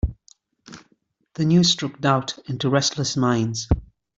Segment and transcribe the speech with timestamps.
[1.35, 3.67] The news struck doubt into restless minds.